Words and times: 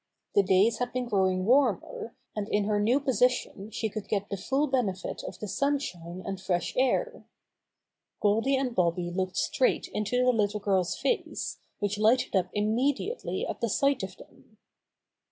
The 0.33 0.41
days 0.41 0.79
had 0.79 0.93
been 0.93 1.07
growing 1.07 1.45
warmer, 1.45 2.15
and 2.35 2.49
in 2.49 2.63
her 2.63 2.79
new 2.79 2.99
position 2.99 3.69
she 3.69 3.87
could 3.87 4.07
get 4.07 4.29
the 4.31 4.35
full 4.35 4.65
benefit 4.65 5.21
of 5.21 5.37
the 5.37 5.47
sunshine 5.47 6.23
and 6.25 6.41
fresh 6.41 6.73
air. 6.75 7.23
Goldy 8.19 8.55
and 8.55 8.73
Bobby 8.73 9.11
looked 9.11 9.37
straight 9.37 9.89
into 9.89 10.17
the 10.17 10.31
little 10.31 10.59
girl's 10.59 10.97
face, 10.97 11.59
which 11.77 11.99
lighted 11.99 12.35
up 12.35 12.49
immediately 12.51 13.45
at 13.45 13.61
the 13.61 13.69
sight 13.69 14.01
of 14.01 14.17
them. 14.17 14.57